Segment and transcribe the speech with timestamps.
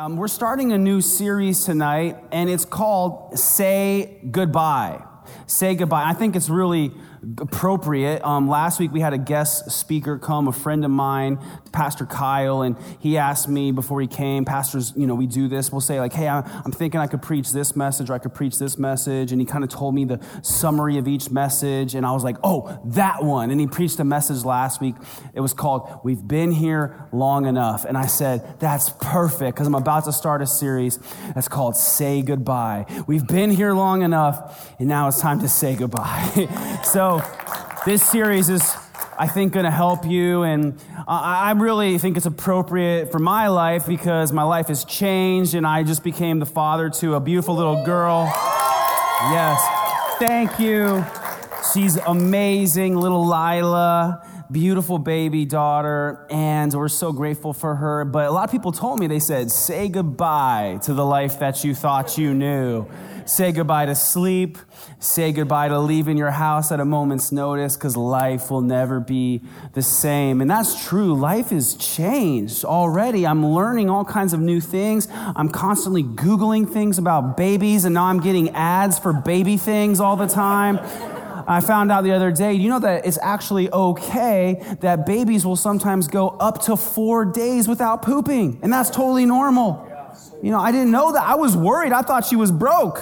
[0.00, 5.04] Um, we're starting a new series tonight, and it's called Say Goodbye.
[5.46, 6.08] Say Goodbye.
[6.08, 6.90] I think it's really
[7.38, 8.24] appropriate.
[8.24, 11.38] Um, last week we had a guest speaker come, a friend of mine,
[11.72, 15.70] Pastor Kyle, and he asked me before he came, pastors, you know, we do this.
[15.70, 18.58] We'll say like, hey, I'm thinking I could preach this message or I could preach
[18.58, 19.32] this message.
[19.32, 21.94] And he kind of told me the summary of each message.
[21.94, 23.50] And I was like, oh, that one.
[23.50, 24.94] And he preached a message last week.
[25.34, 27.84] It was called, We've Been Here Long Enough.
[27.84, 30.98] And I said, that's perfect because I'm about to start a series
[31.34, 32.86] that's called Say Goodbye.
[33.06, 36.48] We've been here long enough and now it's time to say goodbye.
[36.84, 37.09] so
[37.84, 38.76] this series is,
[39.18, 40.42] I think, going to help you.
[40.42, 40.78] And
[41.08, 45.82] I really think it's appropriate for my life because my life has changed and I
[45.82, 48.24] just became the father to a beautiful little girl.
[49.30, 49.60] Yes.
[50.18, 51.04] Thank you.
[51.72, 58.04] She's amazing, little Lila beautiful baby daughter, and we're so grateful for her.
[58.04, 61.62] But a lot of people told me, they said, say goodbye to the life that
[61.62, 62.86] you thought you knew.
[63.30, 64.58] Say goodbye to sleep.
[64.98, 69.40] Say goodbye to leaving your house at a moment's notice because life will never be
[69.72, 70.40] the same.
[70.40, 71.14] And that's true.
[71.14, 73.24] Life is changed already.
[73.24, 75.06] I'm learning all kinds of new things.
[75.12, 80.16] I'm constantly Googling things about babies, and now I'm getting ads for baby things all
[80.16, 80.80] the time.
[81.46, 85.56] I found out the other day, you know that it's actually okay that babies will
[85.56, 89.89] sometimes go up to four days without pooping, and that's totally normal.
[90.42, 91.22] You know, I didn't know that.
[91.22, 91.92] I was worried.
[91.92, 93.00] I thought she was broke.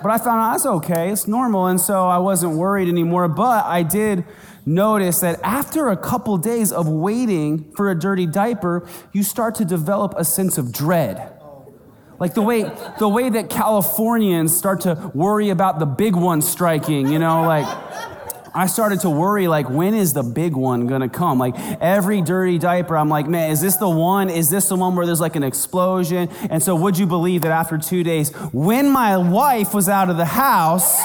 [0.00, 1.10] But I found out that's okay.
[1.10, 1.66] It's normal.
[1.66, 3.26] And so I wasn't worried anymore.
[3.28, 4.24] But I did
[4.64, 9.64] notice that after a couple days of waiting for a dirty diaper, you start to
[9.64, 11.32] develop a sense of dread.
[12.20, 17.08] Like the way, the way that Californians start to worry about the big one striking,
[17.08, 17.66] you know, like
[18.58, 21.38] I started to worry, like, when is the big one gonna come?
[21.38, 24.28] Like, every dirty diaper, I'm like, man, is this the one?
[24.28, 26.28] Is this the one where there's like an explosion?
[26.50, 30.16] And so, would you believe that after two days, when my wife was out of
[30.16, 30.98] the house,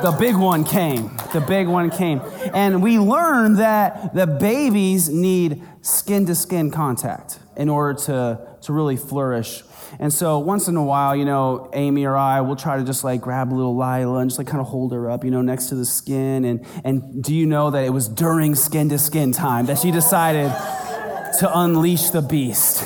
[0.00, 1.14] the big one came.
[1.34, 2.22] The big one came.
[2.54, 8.72] And we learned that the babies need skin to skin contact in order to, to
[8.72, 9.62] really flourish
[9.98, 13.04] and so once in a while, you know, Amy or I will try to just
[13.04, 15.42] like grab a little Lila and just like kind of hold her up, you know,
[15.42, 16.44] next to the skin.
[16.44, 19.90] And, and do you know that it was during skin to skin time that she
[19.90, 20.50] decided
[21.38, 22.84] to unleash the beast?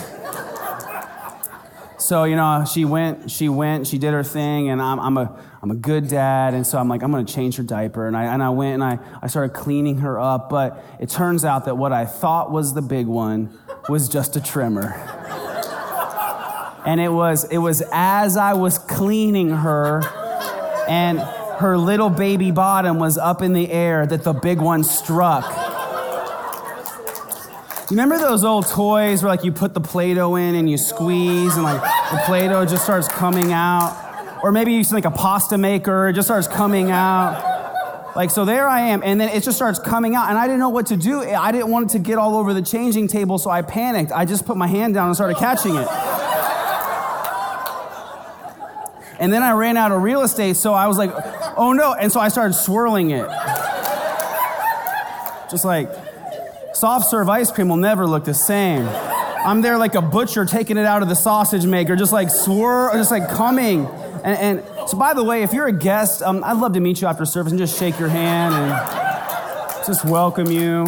[1.99, 5.41] So, you know, she went, she went, she did her thing, and I'm, I'm, a,
[5.62, 8.09] I'm a good dad, and so I'm like, I'm gonna change her diaper.
[8.09, 11.45] And I, and I went and I, I started cleaning her up, but it turns
[11.45, 13.57] out that what I thought was the big one
[13.89, 14.91] was just a trimmer.
[16.84, 20.03] And it was, it was as I was cleaning her
[20.88, 21.20] and
[21.60, 25.44] her little baby bottom was up in the air that the big one struck.
[27.88, 31.54] You remember those old toys where like you put the Play-Doh in and you squeeze
[31.54, 34.41] and like the Play-Doh just starts coming out?
[34.43, 37.50] Or maybe you see like a pasta maker, it just starts coming out.
[38.16, 40.59] Like, so there I am, and then it just starts coming out, and I didn't
[40.59, 41.22] know what to do.
[41.22, 44.12] I didn't want it to get all over the changing table, so I panicked.
[44.12, 45.88] I just put my hand down and started catching it.
[49.22, 51.12] And then I ran out of real estate, so I was like,
[51.56, 51.94] oh no.
[51.94, 53.25] And so I started swirling it.
[55.49, 55.88] Just like,
[56.75, 58.84] soft serve ice cream will never look the same.
[58.88, 62.93] I'm there like a butcher taking it out of the sausage maker, just like swirl,
[62.94, 63.87] just like coming.
[64.25, 67.00] And, and so, by the way, if you're a guest, um, I'd love to meet
[67.00, 70.84] you after service and just shake your hand and just welcome you.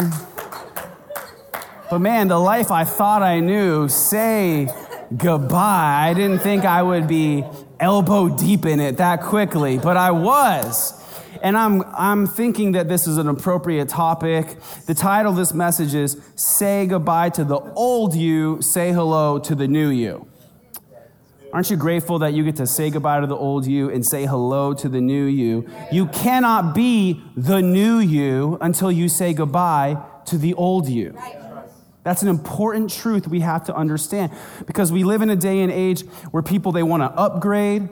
[1.89, 4.67] But man, the life I thought I knew, say
[5.15, 6.09] goodbye.
[6.09, 7.45] I didn't think I would be
[7.79, 11.01] elbow deep in it that quickly, but I was.
[11.41, 14.57] And I'm, I'm thinking that this is an appropriate topic.
[14.85, 19.55] The title of this message is Say Goodbye to the Old You, Say Hello to
[19.55, 20.27] the New You.
[21.55, 24.25] Aren't you grateful that you get to say goodbye to the old you and say
[24.25, 25.69] hello to the new you?
[25.89, 31.11] You cannot be the new you until you say goodbye to the old you.
[31.11, 31.44] Right.
[32.05, 34.31] That's an important truth we have to understand
[34.67, 37.89] because we live in a day and age where people they want to upgrade,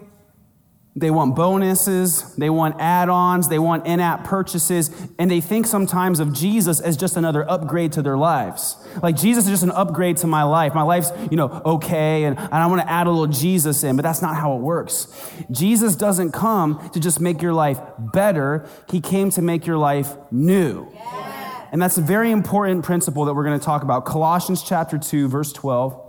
[0.95, 6.31] they want bonuses, they want add-ons, they want in-app purchases, and they think sometimes of
[6.31, 8.77] Jesus as just another upgrade to their lives.
[9.01, 10.75] Like Jesus is just an upgrade to my life.
[10.75, 13.95] My life's, you know, okay, and, and I want to add a little Jesus in,
[13.95, 15.07] but that's not how it works.
[15.49, 20.15] Jesus doesn't come to just make your life better, he came to make your life
[20.29, 20.87] new.
[20.93, 21.42] Yeah.
[21.73, 24.05] And that's a very important principle that we're going to talk about.
[24.05, 25.99] Colossians chapter 2, verse 12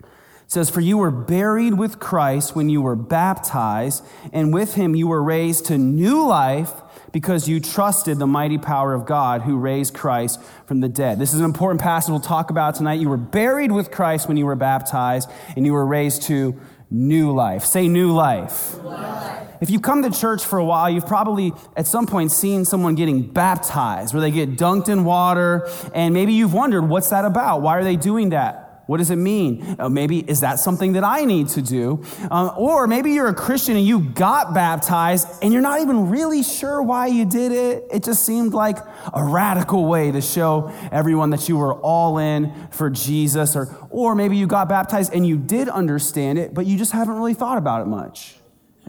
[0.00, 0.06] It
[0.46, 4.02] says, For you were buried with Christ when you were baptized,
[4.32, 6.72] and with him you were raised to new life
[7.12, 11.18] because you trusted the mighty power of God who raised Christ from the dead.
[11.18, 12.98] This is an important passage we'll talk about tonight.
[12.98, 16.58] You were buried with Christ when you were baptized, and you were raised to
[16.90, 17.64] new life.
[17.64, 18.82] Say new life.
[18.82, 19.48] Life.
[19.60, 22.94] If you come to church for a while, you've probably at some point seen someone
[22.94, 27.62] getting baptized where they get dunked in water, and maybe you've wondered, what's that about?
[27.62, 28.65] Why are they doing that?
[28.86, 29.76] What does it mean?
[29.80, 32.04] Uh, maybe is that something that I need to do?
[32.30, 36.44] Um, or maybe you're a Christian and you got baptized and you're not even really
[36.44, 37.84] sure why you did it.
[37.92, 38.78] It just seemed like
[39.12, 43.56] a radical way to show everyone that you were all in for Jesus.
[43.56, 47.16] Or, or maybe you got baptized and you did understand it, but you just haven't
[47.16, 48.36] really thought about it much.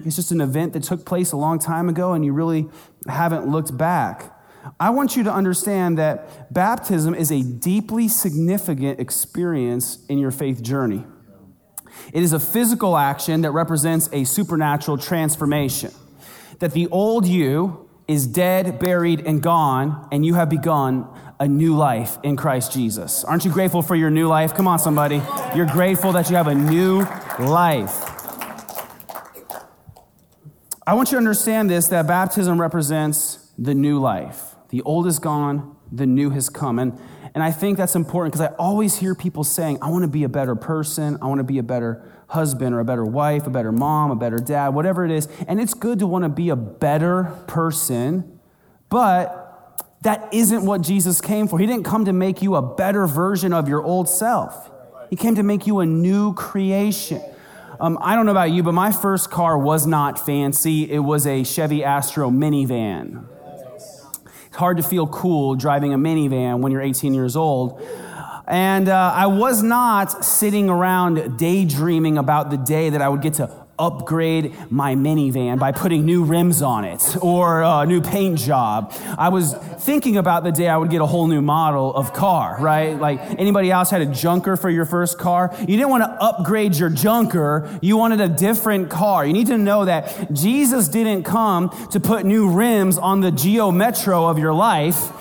[0.06, 2.70] It's just an event that took place a long time ago and you really
[3.08, 4.37] haven't looked back.
[4.80, 10.62] I want you to understand that baptism is a deeply significant experience in your faith
[10.62, 11.06] journey.
[12.14, 15.92] It is a physical action that represents a supernatural transformation.
[16.60, 21.08] That the old you is dead, buried, and gone, and you have begun
[21.40, 23.24] a new life in Christ Jesus.
[23.24, 24.54] Aren't you grateful for your new life?
[24.54, 25.22] Come on, somebody.
[25.56, 27.02] You're grateful that you have a new
[27.40, 28.14] life.
[30.86, 34.56] I want you to understand this that baptism represents the new life.
[34.70, 36.80] The old is gone, the new has come.
[36.80, 37.00] And,
[37.34, 40.24] and I think that's important because I always hear people saying, I want to be
[40.24, 43.50] a better person, I want to be a better husband or a better wife, a
[43.50, 45.28] better mom, a better dad, whatever it is.
[45.48, 48.40] And it's good to want to be a better person,
[48.90, 49.44] but
[50.02, 51.58] that isn't what Jesus came for.
[51.58, 54.70] He didn't come to make you a better version of your old self,
[55.10, 57.22] He came to make you a new creation.
[57.80, 60.92] Um, I don't know about you, but my first car was not fancy.
[60.92, 63.28] It was a Chevy Astro minivan
[64.58, 67.82] hard to feel cool driving a minivan when you're 18 years old.
[68.48, 73.36] And uh, I was not sitting around daydreaming about the day that I would get
[73.36, 78.94] to upgrade my minivan by putting new rims on it or a new paint job.
[79.18, 82.58] I was thinking about the day I would get a whole new model of car,
[82.60, 83.00] right?
[83.00, 85.56] Like anybody else had a junker for your first car.
[85.60, 87.70] You didn't want to upgrade your junker.
[87.82, 89.26] You wanted a different car.
[89.26, 93.72] You need to know that Jesus didn't come to put new rims on the Geo
[93.72, 95.12] Metro of your life.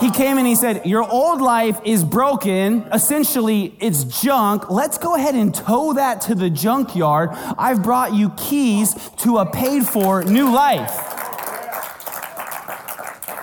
[0.00, 2.82] He came and he said, Your old life is broken.
[2.92, 4.70] Essentially, it's junk.
[4.70, 7.30] Let's go ahead and tow that to the junkyard.
[7.32, 10.90] I've brought you keys to a paid for new life.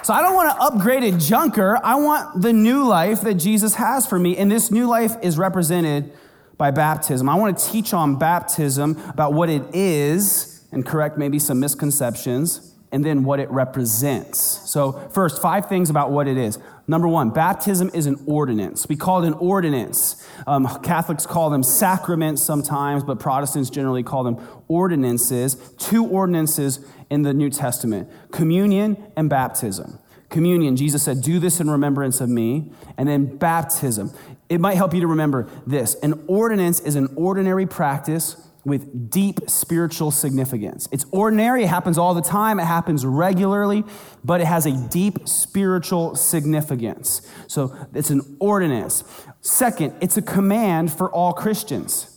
[0.03, 1.79] So I don't want to upgrade a junker.
[1.83, 4.37] I want the new life that Jesus has for me.
[4.37, 6.13] And this new life is represented
[6.57, 7.27] by baptism.
[7.27, 12.74] I want to teach on baptism about what it is and correct maybe some misconceptions
[12.95, 14.39] and then what it represents.
[14.39, 16.59] So, first, five things about what it is.
[16.87, 18.87] Number one, baptism is an ordinance.
[18.87, 20.25] We call it an ordinance.
[20.47, 24.37] Um, Catholics call them sacraments sometimes, but Protestants generally call them
[24.69, 25.55] ordinances.
[25.77, 29.99] Two ordinances in the New Testament communion and baptism.
[30.29, 32.71] Communion, Jesus said, Do this in remembrance of me.
[32.97, 34.13] And then baptism.
[34.47, 39.39] It might help you to remember this an ordinance is an ordinary practice with deep
[39.47, 40.89] spiritual significance.
[40.91, 43.83] It's ordinary, it happens all the time, it happens regularly,
[44.23, 47.21] but it has a deep spiritual significance.
[47.47, 49.03] So it's an ordinance.
[49.41, 52.11] Second, it's a command for all Christians.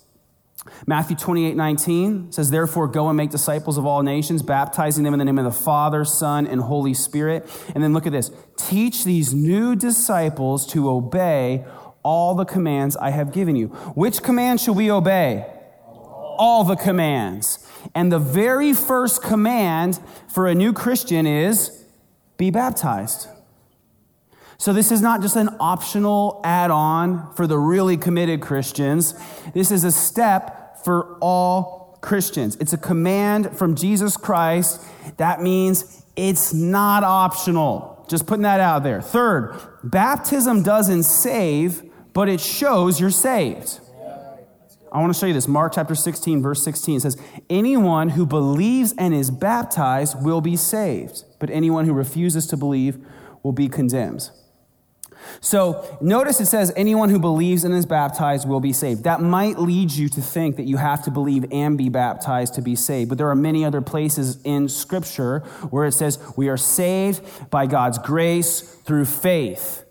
[0.86, 5.18] Matthew 28 19 says, Therefore, go and make disciples of all nations, baptizing them in
[5.18, 7.48] the name of the Father, Son, and Holy Spirit.
[7.74, 11.64] And then look at this teach these new disciples to obey
[12.02, 13.68] all the commands I have given you.
[13.94, 15.46] Which command should we obey?
[16.38, 17.66] All the commands.
[17.94, 21.84] And the very first command for a new Christian is
[22.36, 23.28] be baptized.
[24.60, 29.14] So, this is not just an optional add on for the really committed Christians.
[29.54, 32.56] This is a step for all Christians.
[32.56, 34.84] It's a command from Jesus Christ.
[35.16, 38.04] That means it's not optional.
[38.08, 39.00] Just putting that out there.
[39.00, 43.80] Third, baptism doesn't save, but it shows you're saved.
[44.92, 45.48] I want to show you this.
[45.48, 47.16] Mark chapter 16, verse 16 says,
[47.50, 52.98] Anyone who believes and is baptized will be saved, but anyone who refuses to believe
[53.42, 54.30] will be condemned.
[55.40, 59.04] So notice it says, Anyone who believes and is baptized will be saved.
[59.04, 62.62] That might lead you to think that you have to believe and be baptized to
[62.62, 65.40] be saved, but there are many other places in Scripture
[65.70, 69.84] where it says, We are saved by God's grace through faith,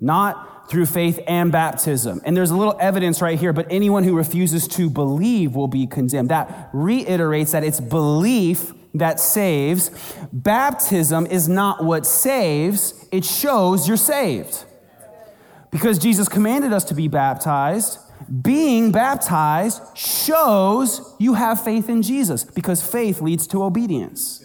[0.00, 2.20] not through faith and baptism.
[2.24, 5.86] And there's a little evidence right here, but anyone who refuses to believe will be
[5.86, 6.30] condemned.
[6.30, 9.90] That reiterates that it's belief that saves.
[10.32, 14.64] Baptism is not what saves, it shows you're saved.
[15.70, 17.98] Because Jesus commanded us to be baptized,
[18.42, 24.44] Being baptized shows you have faith in Jesus because faith leads to obedience.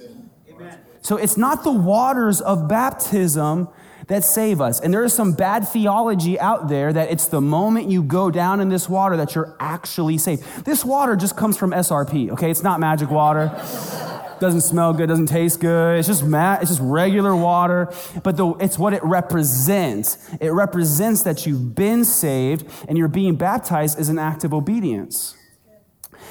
[1.02, 3.70] So it's not the waters of baptism
[4.08, 4.80] that save us.
[4.80, 8.60] And there is some bad theology out there that it's the moment you go down
[8.60, 10.44] in this water that you're actually saved.
[10.66, 12.50] This water just comes from SRP, okay?
[12.50, 13.48] It's not magic water.
[14.40, 16.00] doesn't smell good, doesn't taste good.
[16.00, 17.92] It's just mat, it's just regular water,
[18.24, 20.18] but the, it's what it represents.
[20.40, 25.36] It represents that you've been saved and you're being baptized as an act of obedience.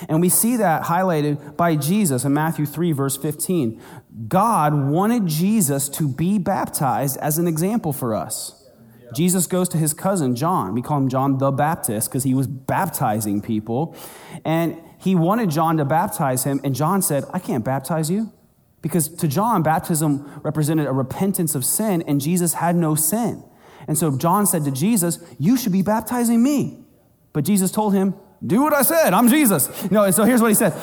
[0.09, 3.81] And we see that highlighted by Jesus in Matthew 3, verse 15.
[4.29, 8.69] God wanted Jesus to be baptized as an example for us.
[9.15, 10.75] Jesus goes to his cousin, John.
[10.75, 13.97] We call him John the Baptist because he was baptizing people.
[14.45, 16.61] And he wanted John to baptize him.
[16.65, 18.33] And John said, I can't baptize you.
[18.83, 23.43] Because to John, baptism represented a repentance of sin, and Jesus had no sin.
[23.89, 26.85] And so John said to Jesus, You should be baptizing me.
[27.33, 28.15] But Jesus told him,
[28.45, 29.15] do what I said.
[29.15, 29.91] I'm Jesus.
[29.91, 30.75] No, so here's what he said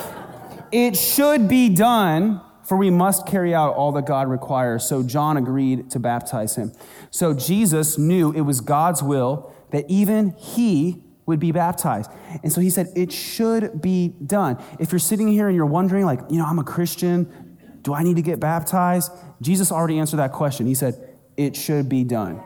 [0.72, 4.88] It should be done, for we must carry out all that God requires.
[4.88, 6.72] So John agreed to baptize him.
[7.12, 12.12] So Jesus knew it was God's will that even he would be baptized.
[12.44, 14.62] And so he said, It should be done.
[14.80, 18.04] If you're sitting here and you're wondering, like, you know, I'm a Christian, do I
[18.04, 19.12] need to get baptized?
[19.42, 20.66] Jesus already answered that question.
[20.66, 22.42] He said, It should be done.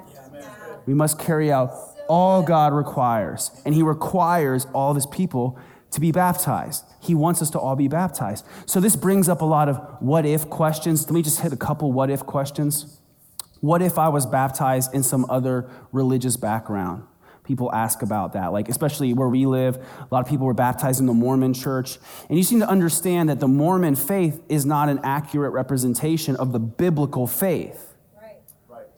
[0.86, 3.52] We must carry out all God requires.
[3.66, 5.60] And He requires all His people
[5.92, 6.84] to be baptized.
[7.00, 8.46] He wants us to all be baptized.
[8.66, 11.06] So this brings up a lot of what if questions.
[11.06, 13.00] Let me just hit a couple what if questions.
[13.62, 17.04] What if I was baptized in some other religious background?
[17.44, 19.78] People ask about that, like especially where we live.
[19.78, 21.98] A lot of people were baptized in the Mormon church.
[22.28, 26.52] And you seem to understand that the Mormon faith is not an accurate representation of
[26.52, 27.94] the biblical faith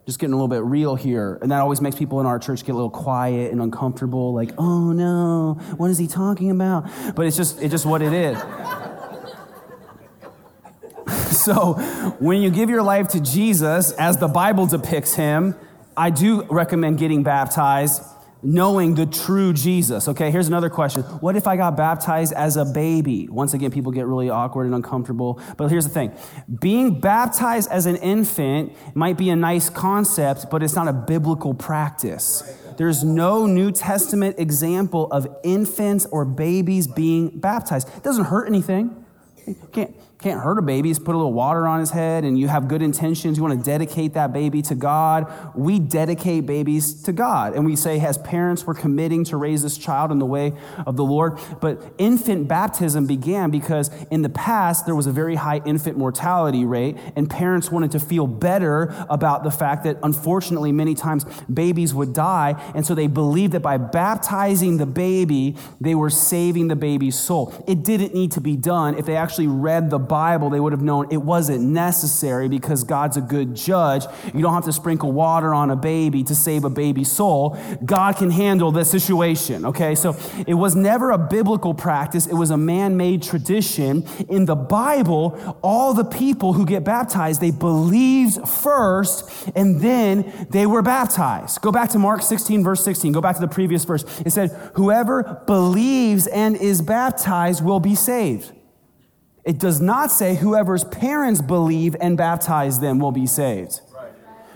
[0.09, 1.37] just getting a little bit real here.
[1.41, 4.49] And that always makes people in our church get a little quiet and uncomfortable, like,
[4.57, 6.89] oh no, what is he talking about?
[7.15, 8.35] But it's just, it's just what it is.
[11.37, 11.73] so
[12.19, 15.53] when you give your life to Jesus, as the Bible depicts him,
[15.95, 18.01] I do recommend getting baptized
[18.41, 20.07] knowing the true Jesus.
[20.07, 21.03] Okay, here's another question.
[21.03, 23.27] What if I got baptized as a baby?
[23.29, 25.41] Once again, people get really awkward and uncomfortable.
[25.57, 26.13] But here's the thing
[26.59, 31.53] being baptized as an infant might be a nice concept, but it's not a biblical
[31.53, 32.43] practice.
[32.77, 37.89] There's no New Testament example of infants or babies being baptized.
[37.97, 39.05] It doesn't hurt anything.
[39.45, 40.89] You can't, can't hurt a baby.
[40.89, 43.37] Just put a little water on his head and you have good intentions.
[43.37, 45.31] You want to dedicate that baby to God.
[45.55, 47.55] We dedicate babies to God.
[47.55, 50.51] And we say, as parents, we're committing to raise this child in the way
[50.85, 51.39] of the Lord.
[51.61, 56.65] But infant baptism began because in the past, there was a very high infant mortality
[56.65, 61.93] rate, and parents wanted to feel better about the fact that unfortunately, many times babies
[61.93, 62.61] would die.
[62.75, 67.53] And so they believed that by baptizing the baby, they were saving the baby's soul.
[67.69, 70.81] It didn't need to be done if they actually read the Bible, they would have
[70.81, 74.03] known it wasn't necessary because God's a good judge.
[74.33, 77.57] You don't have to sprinkle water on a baby to save a baby's soul.
[77.85, 79.95] God can handle the situation, okay?
[79.95, 84.05] So it was never a biblical practice, it was a man made tradition.
[84.27, 90.65] In the Bible, all the people who get baptized, they believed first and then they
[90.65, 91.61] were baptized.
[91.61, 93.11] Go back to Mark 16, verse 16.
[93.11, 94.03] Go back to the previous verse.
[94.25, 98.51] It said, Whoever believes and is baptized will be saved.
[99.49, 103.81] It does not say whoever's parents believe and baptize them will be saved.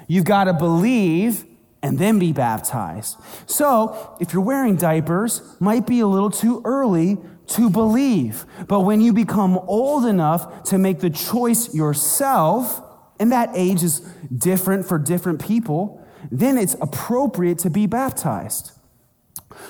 [0.08, 1.46] You've got to believe
[1.82, 3.18] and then be baptized.
[3.48, 8.46] So, if you're wearing diapers, might be a little too early to believe.
[8.68, 12.80] But when you become old enough to make the choice yourself,
[13.20, 14.02] and that age is
[14.38, 18.74] different for different people, then it's appropriate to be baptized.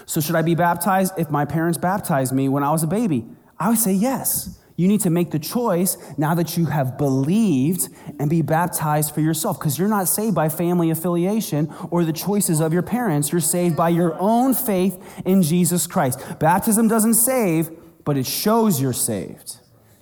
[0.06, 3.24] So, should I be baptized if my parents baptized me when I was a baby?
[3.58, 4.60] I would say yes.
[4.75, 7.89] You need to make the choice now that you have believed
[8.20, 12.60] and be baptized for yourself because you're not saved by family affiliation or the choices
[12.60, 13.32] of your parents.
[13.32, 16.39] You're saved by your own faith in Jesus Christ.
[16.39, 17.70] Baptism doesn't save,
[18.03, 19.58] but it shows you're saved.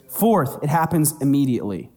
[0.07, 1.89] Fourth, it happens immediately.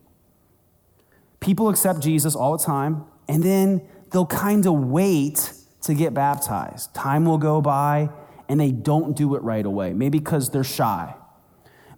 [1.38, 5.52] People accept Jesus all the time and then they'll kind of wait
[5.82, 6.92] to get baptized.
[6.92, 8.08] Time will go by
[8.48, 11.14] and they don't do it right away, maybe because they're shy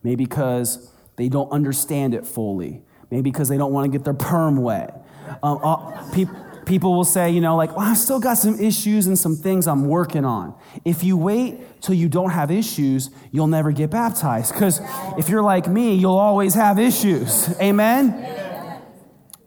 [0.07, 2.81] Maybe because they don't understand it fully.
[3.11, 5.05] Maybe because they don't want to get their perm wet.
[5.43, 6.27] Um, uh, pe-
[6.65, 9.67] people will say, you know, like, well, I've still got some issues and some things
[9.67, 10.55] I'm working on.
[10.85, 14.53] If you wait till you don't have issues, you'll never get baptized.
[14.53, 14.81] Because
[15.19, 17.49] if you're like me, you'll always have issues.
[17.61, 18.81] Amen?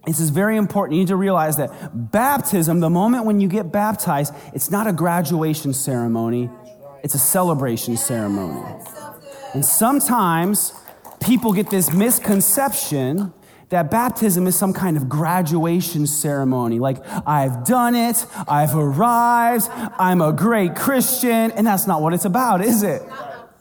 [0.05, 0.95] This is very important.
[0.95, 4.91] You need to realize that baptism, the moment when you get baptized, it's not a
[4.91, 6.49] graduation ceremony,
[7.01, 8.61] it's a celebration ceremony.
[9.53, 10.73] And sometimes
[11.19, 13.33] people get this misconception
[13.69, 16.79] that baptism is some kind of graduation ceremony.
[16.79, 22.25] Like, I've done it, I've arrived, I'm a great Christian, and that's not what it's
[22.25, 23.03] about, is it?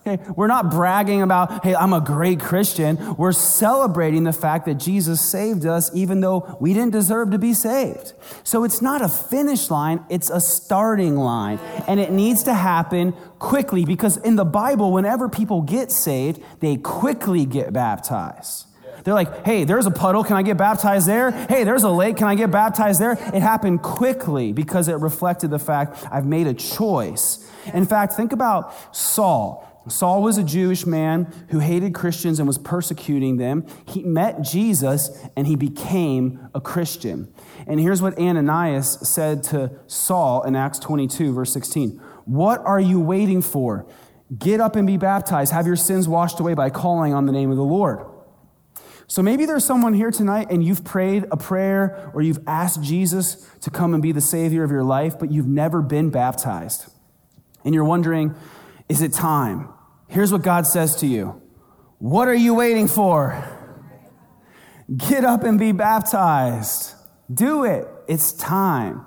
[0.07, 3.17] Okay, we're not bragging about, hey, I'm a great Christian.
[3.17, 7.53] We're celebrating the fact that Jesus saved us even though we didn't deserve to be
[7.53, 8.13] saved.
[8.43, 11.59] So it's not a finish line, it's a starting line.
[11.85, 16.77] And it needs to happen quickly because in the Bible, whenever people get saved, they
[16.77, 18.67] quickly get baptized.
[19.03, 20.23] They're like, hey, there's a puddle.
[20.23, 21.31] Can I get baptized there?
[21.31, 22.17] Hey, there's a lake.
[22.17, 23.13] Can I get baptized there?
[23.13, 27.49] It happened quickly because it reflected the fact I've made a choice.
[27.73, 29.68] In fact, think about Saul.
[29.89, 33.65] Saul was a Jewish man who hated Christians and was persecuting them.
[33.87, 37.33] He met Jesus and he became a Christian.
[37.67, 42.99] And here's what Ananias said to Saul in Acts 22, verse 16 What are you
[42.99, 43.87] waiting for?
[44.37, 45.51] Get up and be baptized.
[45.51, 48.05] Have your sins washed away by calling on the name of the Lord.
[49.07, 53.43] So maybe there's someone here tonight and you've prayed a prayer or you've asked Jesus
[53.61, 56.91] to come and be the Savior of your life, but you've never been baptized.
[57.65, 58.35] And you're wondering,
[58.87, 59.69] is it time?
[60.09, 61.41] Here's what God says to you
[61.99, 63.45] What are you waiting for?
[64.95, 66.95] Get up and be baptized.
[67.31, 67.87] Do it.
[68.07, 69.05] It's time.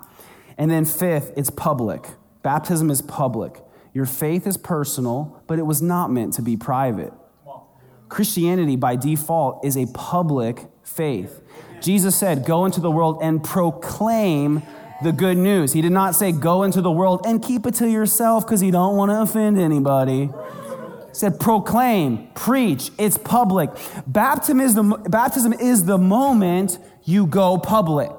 [0.57, 2.07] And then, fifth, it's public.
[2.41, 3.61] Baptism is public.
[3.93, 7.11] Your faith is personal, but it was not meant to be private.
[8.07, 11.41] Christianity, by default, is a public faith.
[11.81, 14.61] Jesus said, Go into the world and proclaim
[15.03, 15.73] the good news.
[15.73, 18.71] He did not say, Go into the world and keep it to yourself because you
[18.71, 20.29] don't want to offend anybody
[21.13, 23.69] said proclaim, preach, it's public.
[24.05, 28.11] Baptism is the, baptism is the moment you go public.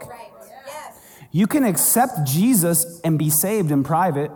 [1.30, 4.30] You can accept Jesus and be saved in private.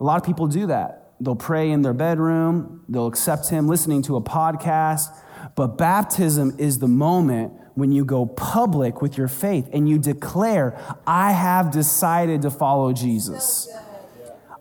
[0.00, 1.12] A lot of people do that.
[1.20, 5.08] They'll pray in their bedroom, they'll accept Him listening to a podcast.
[5.54, 10.78] But baptism is the moment when you go public with your faith and you declare,
[11.06, 13.68] I have decided to follow Jesus.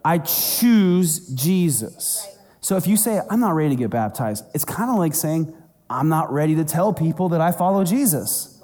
[0.04, 2.28] I choose Jesus.
[2.64, 5.54] So if you say, I'm not ready to get baptized, it's kind of like saying,
[5.90, 8.62] I'm not ready to tell people that I follow Jesus.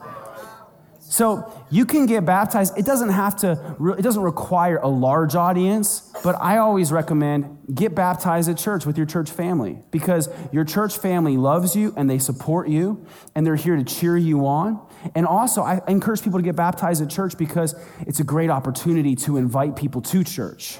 [1.01, 2.77] So you can get baptized.
[2.77, 7.93] It doesn't have to, it doesn't require a large audience, but I always recommend get
[7.93, 12.19] baptized at church with your church family because your church family loves you and they
[12.19, 14.79] support you and they're here to cheer you on.
[15.13, 17.75] And also, I encourage people to get baptized at church because
[18.07, 20.77] it's a great opportunity to invite people to church.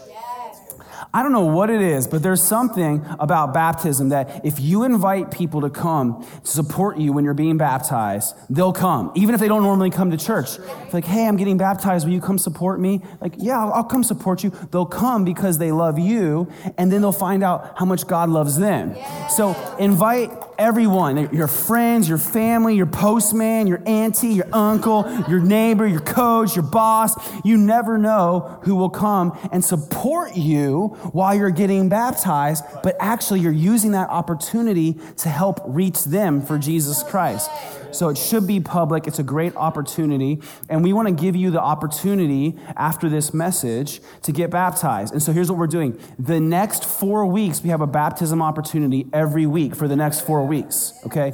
[1.12, 5.32] I don't know what it is, but there's something about baptism that if you invite
[5.32, 9.48] people to come to support you when you're being baptized, they'll come, even if they
[9.48, 10.60] don't normally come to church.
[10.60, 12.06] It's like, hey, I'm getting baptized.
[12.06, 13.02] Will you come support me?
[13.22, 14.52] Like, yeah, I'll, I'll come support you.
[14.72, 18.58] They'll come because they love you, and then they'll find out how much God loves
[18.58, 18.95] them.
[19.30, 25.88] So invite everyone your friends, your family, your postman, your auntie, your uncle, your neighbor,
[25.88, 27.15] your coach, your boss.
[27.43, 33.39] You never know who will come and support you while you're getting baptized, but actually
[33.39, 37.50] you're using that opportunity to help reach them for Jesus Christ.
[37.91, 39.08] So it should be public.
[39.08, 40.41] It's a great opportunity.
[40.69, 45.13] And we want to give you the opportunity after this message to get baptized.
[45.13, 45.99] And so here's what we're doing.
[46.17, 50.45] The next four weeks, we have a baptism opportunity every week for the next four
[50.45, 50.93] weeks.
[51.06, 51.34] Okay?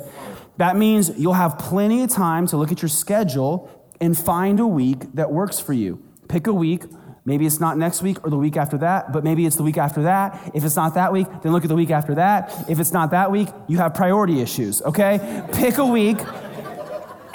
[0.58, 4.68] That means you'll have plenty of time to look at your schedule and find a
[4.68, 6.04] week that works for you.
[6.28, 6.84] Pick a week.
[7.28, 9.80] Maybe it's not next week or the week after that, but maybe it's the week
[9.80, 10.52] after that.
[10.54, 12.54] If it's not that week, then look at the week after that.
[12.70, 15.44] If it's not that week, you have priority issues, okay?
[15.52, 16.20] Pick a week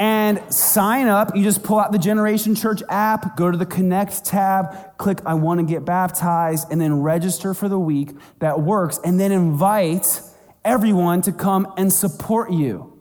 [0.00, 1.36] and sign up.
[1.36, 5.34] You just pull out the Generation Church app, go to the Connect tab, click I
[5.34, 10.22] want to get baptized, and then register for the week that works, and then invite
[10.64, 12.98] everyone to come and support you.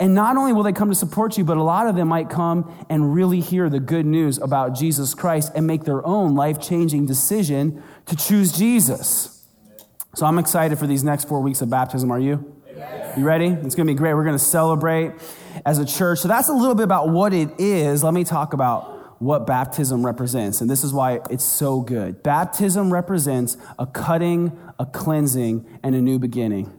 [0.00, 2.30] And not only will they come to support you, but a lot of them might
[2.30, 6.60] come and really hear the good news about Jesus Christ and make their own life
[6.60, 9.44] changing decision to choose Jesus.
[10.14, 12.10] So I'm excited for these next four weeks of baptism.
[12.10, 12.54] Are you?
[13.16, 13.48] You ready?
[13.48, 14.14] It's going to be great.
[14.14, 15.12] We're going to celebrate
[15.64, 16.20] as a church.
[16.20, 18.04] So that's a little bit about what it is.
[18.04, 20.60] Let me talk about what baptism represents.
[20.60, 22.22] And this is why it's so good.
[22.22, 26.72] Baptism represents a cutting, a cleansing, and a new beginning.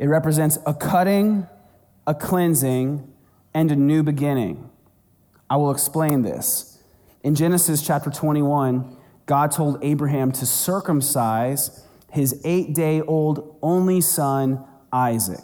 [0.00, 1.46] It represents a cutting,
[2.06, 3.12] a cleansing,
[3.54, 4.70] and a new beginning.
[5.48, 6.82] I will explain this.
[7.22, 14.64] In Genesis chapter 21, God told Abraham to circumcise his eight day old only son,
[14.92, 15.42] Isaac.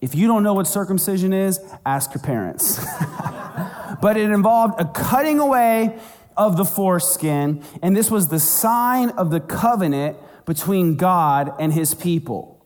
[0.00, 2.76] If you don't know what circumcision is, ask your parents.
[4.02, 5.98] but it involved a cutting away
[6.36, 11.94] of the foreskin, and this was the sign of the covenant between God and his
[11.94, 12.56] people.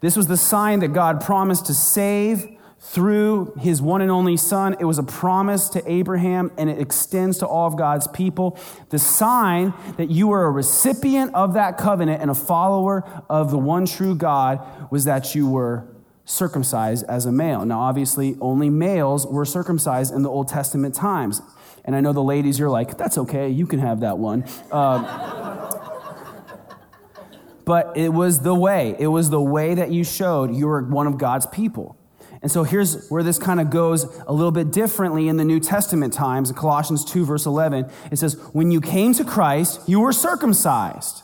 [0.00, 4.74] This was the sign that God promised to save through his one and only son.
[4.80, 8.58] It was a promise to Abraham and it extends to all of God's people.
[8.88, 13.58] The sign that you were a recipient of that covenant and a follower of the
[13.58, 15.86] one true God was that you were
[16.30, 17.64] circumcised as a male.
[17.64, 21.42] Now, obviously, only males were circumcised in the Old Testament times.
[21.84, 24.44] And I know the ladies, you're like, that's okay, you can have that one.
[24.70, 25.70] Uh,
[27.64, 28.94] but it was the way.
[28.98, 31.96] It was the way that you showed you were one of God's people.
[32.42, 35.60] And so here's where this kind of goes a little bit differently in the New
[35.60, 36.48] Testament times.
[36.48, 41.22] In Colossians 2, verse 11, it says, When you came to Christ, you were circumcised,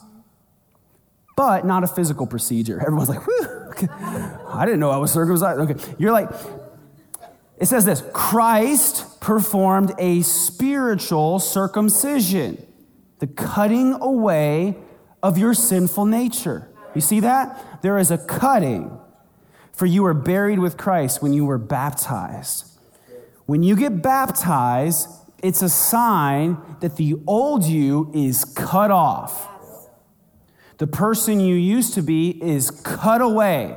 [1.37, 2.81] but not a physical procedure.
[2.81, 3.27] Everyone's like,
[3.83, 5.61] I didn't know I was circumcised.
[5.61, 5.95] Okay.
[5.99, 6.31] You're like,
[7.59, 12.65] it says this Christ performed a spiritual circumcision,
[13.19, 14.77] the cutting away
[15.23, 16.69] of your sinful nature.
[16.95, 17.83] You see that?
[17.83, 18.99] There is a cutting.
[19.73, 22.79] For you were buried with Christ when you were baptized.
[23.45, 25.09] When you get baptized,
[25.43, 29.49] it's a sign that the old you is cut off.
[30.79, 33.77] The person you used to be is cut away.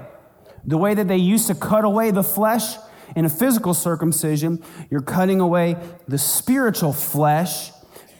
[0.66, 2.76] The way that they used to cut away the flesh
[3.16, 7.72] in a physical circumcision, you're cutting away the spiritual flesh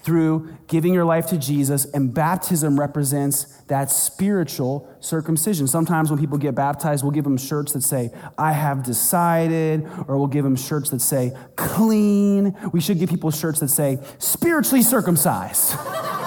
[0.04, 5.68] through giving your life to Jesus, and baptism represents that spiritual circumcision.
[5.68, 10.18] Sometimes when people get baptized, we'll give them shirts that say, I have decided, or
[10.18, 12.58] we'll give them shirts that say, clean.
[12.72, 15.76] We should give people shirts that say, spiritually circumcised.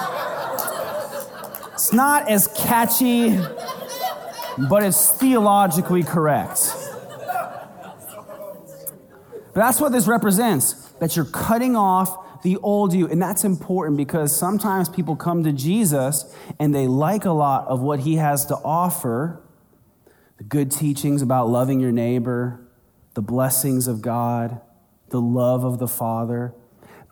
[1.83, 3.37] it's not as catchy,
[4.69, 6.73] but it's theologically correct.
[9.51, 13.09] But that's what this represents that you're cutting off the old you.
[13.09, 17.81] And that's important because sometimes people come to Jesus and they like a lot of
[17.81, 19.43] what he has to offer
[20.37, 22.65] the good teachings about loving your neighbor,
[23.13, 24.61] the blessings of God,
[25.09, 26.53] the love of the Father.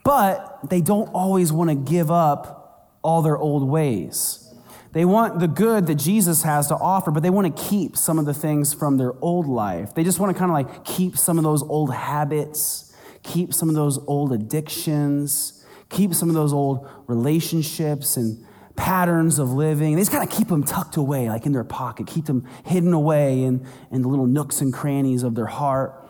[0.05, 4.47] But they don't always want to give up all their old ways.
[4.93, 8.19] They want the good that Jesus has to offer, but they want to keep some
[8.19, 9.95] of the things from their old life.
[9.95, 12.91] They just want to kind of like keep some of those old habits
[13.23, 19.51] keep some of those old addictions, keep some of those old relationships and patterns of
[19.51, 19.95] living.
[19.95, 22.93] They just kind of keep them tucked away, like in their pocket, keep them hidden
[22.93, 26.09] away in, in the little nooks and crannies of their heart.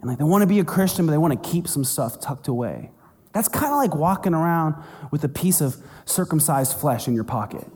[0.00, 2.20] And like they want to be a Christian, but they want to keep some stuff
[2.20, 2.90] tucked away.
[3.32, 4.76] That's kind of like walking around
[5.10, 7.66] with a piece of circumcised flesh in your pocket.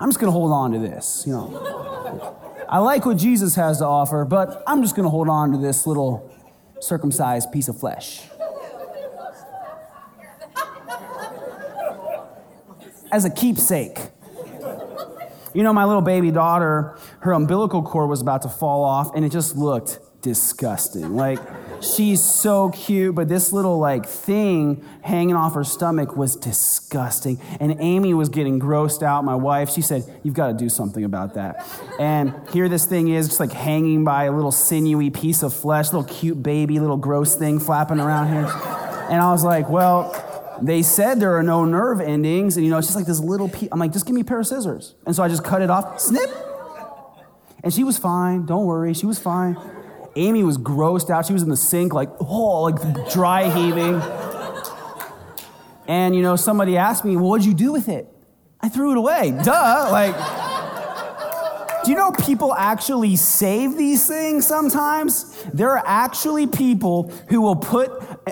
[0.00, 2.36] I'm just going to hold on to this, you know.
[2.68, 5.58] I like what Jesus has to offer, but I'm just going to hold on to
[5.58, 6.32] this little
[6.80, 8.22] circumcised piece of flesh.
[13.12, 13.98] As a keepsake.
[15.52, 19.24] You know, my little baby daughter, her umbilical cord was about to fall off, and
[19.24, 21.16] it just looked disgusting.
[21.16, 21.40] Like,
[21.80, 27.40] she's so cute, but this little like thing hanging off her stomach was disgusting.
[27.58, 29.24] And Amy was getting grossed out.
[29.24, 31.66] My wife, she said, You've got to do something about that.
[31.98, 35.92] And here this thing is, just like hanging by a little sinewy piece of flesh,
[35.92, 38.46] little cute baby, little gross thing flapping around here.
[39.10, 42.78] And I was like, Well, they said there are no nerve endings, and you know,
[42.78, 43.68] it's just like this little piece.
[43.72, 44.94] I'm like, just give me a pair of scissors.
[45.06, 46.30] And so I just cut it off, snip.
[47.62, 48.46] And she was fine.
[48.46, 49.56] Don't worry, she was fine.
[50.16, 51.26] Amy was grossed out.
[51.26, 54.00] She was in the sink, like, oh, like dry heaving.
[55.86, 58.08] And, you know, somebody asked me, well, what'd you do with it?
[58.60, 59.36] I threw it away.
[59.42, 59.88] Duh.
[59.90, 60.14] Like,
[61.84, 65.34] do you know people actually save these things sometimes?
[65.52, 67.90] There are actually people who will put,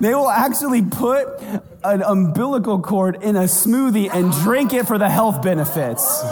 [0.00, 1.42] they will actually put
[1.82, 6.22] an umbilical cord in a smoothie and drink it for the health benefits.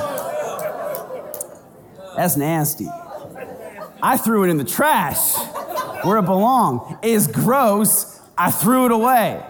[2.16, 2.88] That's nasty.
[4.02, 5.36] I threw it in the trash
[6.04, 6.98] where it belonged.
[7.02, 8.20] It's gross.
[8.36, 9.44] I threw it away.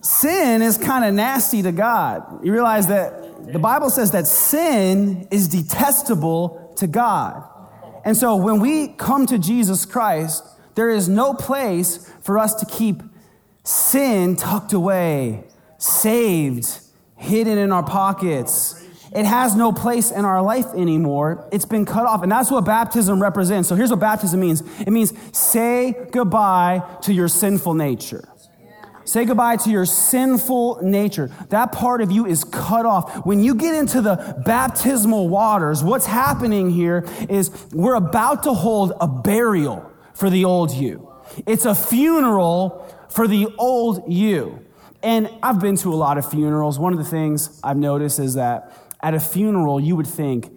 [0.00, 2.44] Sin is kind of nasty to God.
[2.44, 7.42] You realize that the Bible says that sin is detestable to God.
[8.04, 12.66] And so when we come to Jesus Christ, there is no place for us to
[12.66, 13.02] keep
[13.62, 15.44] sin tucked away,
[15.78, 16.80] saved,
[17.16, 18.83] hidden in our pockets
[19.14, 21.48] it has no place in our life anymore.
[21.52, 22.22] It's been cut off.
[22.22, 23.68] And that's what baptism represents.
[23.68, 28.28] So here's what baptism means it means say goodbye to your sinful nature.
[29.04, 31.30] Say goodbye to your sinful nature.
[31.50, 33.26] That part of you is cut off.
[33.26, 38.94] When you get into the baptismal waters, what's happening here is we're about to hold
[39.00, 41.12] a burial for the old you.
[41.46, 44.64] It's a funeral for the old you.
[45.02, 46.78] And I've been to a lot of funerals.
[46.78, 48.72] One of the things I've noticed is that
[49.04, 50.50] at a funeral, you would think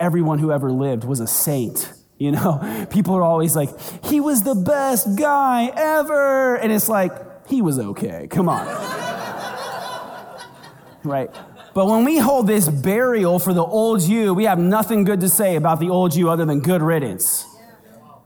[0.00, 1.92] everyone who ever lived was a saint.
[2.16, 3.68] You know, people are always like,
[4.06, 6.56] he was the best guy ever.
[6.56, 7.12] And it's like,
[7.46, 8.26] he was okay.
[8.28, 8.66] Come on.
[11.04, 11.30] right?
[11.74, 15.28] But when we hold this burial for the old you, we have nothing good to
[15.28, 17.44] say about the old you other than good riddance.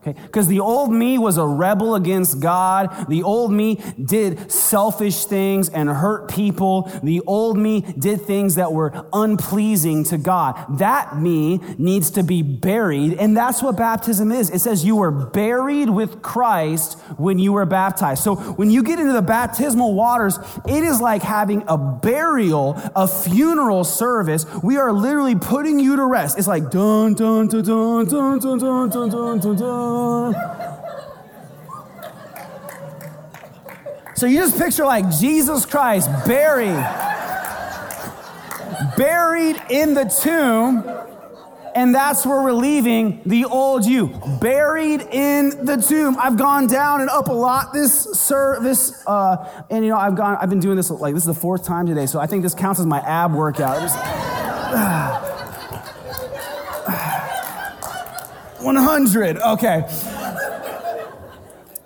[0.05, 3.09] Because the old me was a rebel against God.
[3.09, 6.91] The old me did selfish things and hurt people.
[7.03, 10.79] The old me did things that were unpleasing to God.
[10.79, 13.15] That me needs to be buried.
[13.15, 14.51] And that's what baptism is.
[14.51, 18.23] It says you were buried with Christ when you were baptized.
[18.23, 23.09] So when you get into the baptismal waters, it is like having a burial, a
[23.09, 24.47] funeral service.
[24.63, 26.39] We are literally putting you to rest.
[26.39, 29.57] It's like dun dun dun dun dun dun dun dun dun dun.
[29.57, 29.94] dun.
[34.17, 36.81] So you just picture like Jesus Christ buried,
[38.97, 40.83] buried in the tomb,
[41.75, 44.07] and that's where we're leaving the old you,
[44.41, 46.17] buried in the tomb.
[46.19, 50.39] I've gone down and up a lot this service, uh, and you know I've gone,
[50.41, 52.55] I've been doing this like this is the fourth time today, so I think this
[52.55, 53.83] counts as my ab workout.
[53.83, 55.21] Just, uh,
[58.65, 59.39] 100.
[59.39, 59.87] Okay.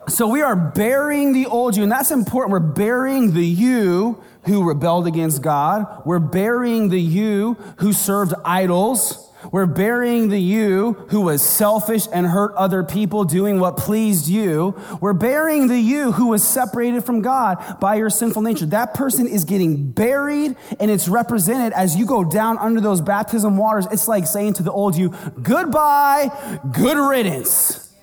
[0.09, 2.53] So we are burying the old you, and that's important.
[2.53, 6.03] We're burying the you who rebelled against God.
[6.07, 9.28] We're burying the you who served idols.
[9.53, 14.79] We're burying the you who was selfish and hurt other people doing what pleased you.
[15.01, 18.67] We're burying the you who was separated from God by your sinful nature.
[18.67, 23.57] That person is getting buried and it's represented as you go down under those baptism
[23.57, 23.87] waters.
[23.93, 26.31] It's like saying to the old you, goodbye,
[26.73, 27.95] good riddance.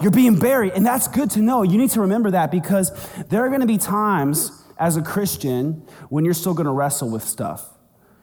[0.00, 0.72] You're being buried.
[0.72, 1.62] And that's good to know.
[1.62, 2.90] You need to remember that because
[3.28, 7.10] there are going to be times as a Christian when you're still going to wrestle
[7.10, 7.71] with stuff.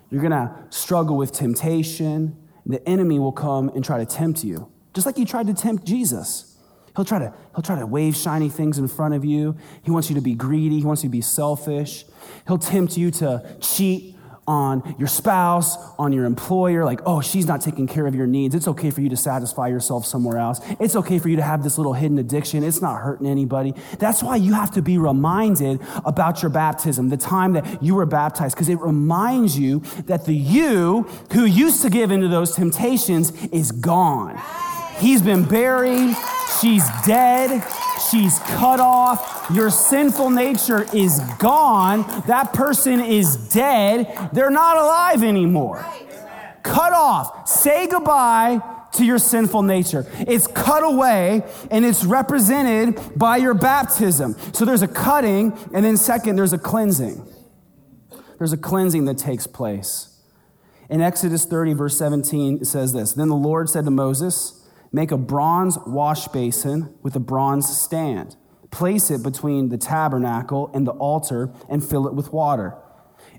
[0.10, 2.36] You're going to struggle with temptation.
[2.66, 5.86] The enemy will come and try to tempt you, just like he tried to tempt
[5.86, 6.58] Jesus.
[6.96, 9.56] He'll try to, he'll try to wave shiny things in front of you.
[9.84, 10.80] He wants you to be greedy.
[10.80, 12.04] He wants you to be selfish.
[12.48, 14.19] He'll tempt you to cheat
[14.50, 18.56] on your spouse, on your employer, like, oh, she's not taking care of your needs.
[18.56, 20.60] It's okay for you to satisfy yourself somewhere else.
[20.80, 22.64] It's okay for you to have this little hidden addiction.
[22.64, 23.76] It's not hurting anybody.
[24.00, 28.08] That's why you have to be reminded about your baptism, the time that you were
[28.08, 33.32] baptized, because it reminds you that the you who used to give into those temptations
[33.50, 34.42] is gone.
[34.98, 36.18] He's been buried.
[36.60, 37.64] She's dead.
[38.10, 39.48] She's cut off.
[39.54, 42.02] Your sinful nature is gone.
[42.28, 44.30] That person is dead.
[44.34, 45.86] They're not alive anymore.
[46.64, 47.48] Cut off.
[47.48, 48.62] Say goodbye
[48.94, 50.06] to your sinful nature.
[50.28, 54.36] It's cut away and it's represented by your baptism.
[54.54, 57.26] So there's a cutting, and then second, there's a cleansing.
[58.38, 60.18] There's a cleansing that takes place.
[60.90, 64.59] In Exodus 30, verse 17, it says this Then the Lord said to Moses,
[64.92, 68.36] Make a bronze wash basin with a bronze stand.
[68.72, 72.76] Place it between the tabernacle and the altar and fill it with water.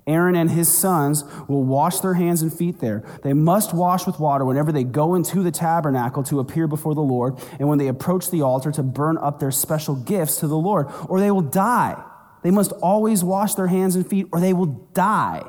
[0.07, 3.03] Aaron and his sons will wash their hands and feet there.
[3.23, 7.01] They must wash with water whenever they go into the tabernacle to appear before the
[7.01, 10.57] Lord and when they approach the altar to burn up their special gifts to the
[10.57, 12.01] Lord, or they will die.
[12.41, 15.43] They must always wash their hands and feet, or they will die.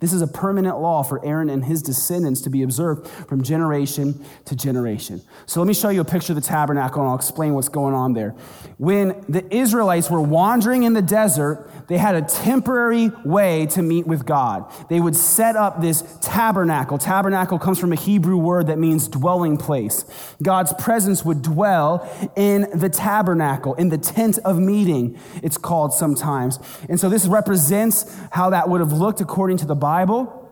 [0.00, 4.24] This is a permanent law for Aaron and his descendants to be observed from generation
[4.46, 5.20] to generation.
[5.44, 7.94] So let me show you a picture of the tabernacle and I'll explain what's going
[7.94, 8.30] on there.
[8.78, 14.06] When the Israelites were wandering in the desert, they had a temporary way to meet
[14.06, 14.72] with God.
[14.88, 16.96] They would set up this tabernacle.
[16.96, 20.04] Tabernacle comes from a Hebrew word that means dwelling place.
[20.42, 26.58] God's presence would dwell in the tabernacle, in the tent of meeting, it's called sometimes.
[26.88, 29.89] And so this represents how that would have looked according to the Bible.
[29.90, 30.48] Bible,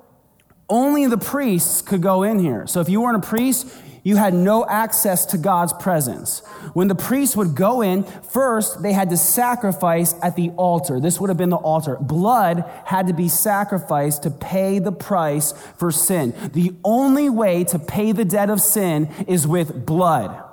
[0.69, 2.67] only the priests could go in here.
[2.67, 3.73] So if you weren't a priest,
[4.03, 6.41] you had no access to God's presence.
[6.75, 10.99] When the priests would go in, first they had to sacrifice at the altar.
[10.99, 11.97] This would have been the altar.
[12.01, 16.35] Blood had to be sacrificed to pay the price for sin.
[16.53, 20.48] The only way to pay the debt of sin is with blood.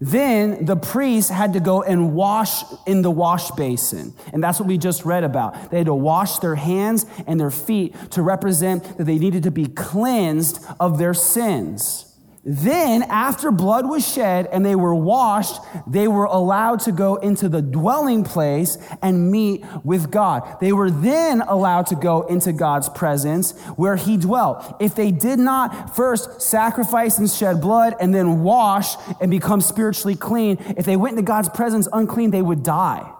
[0.00, 4.14] Then the priests had to go and wash in the wash basin.
[4.32, 5.70] And that's what we just read about.
[5.70, 9.50] They had to wash their hands and their feet to represent that they needed to
[9.50, 12.05] be cleansed of their sins.
[12.48, 17.48] Then, after blood was shed and they were washed, they were allowed to go into
[17.48, 20.60] the dwelling place and meet with God.
[20.60, 24.76] They were then allowed to go into God's presence where He dwelt.
[24.78, 30.14] If they did not first sacrifice and shed blood and then wash and become spiritually
[30.14, 33.10] clean, if they went into God's presence unclean, they would die.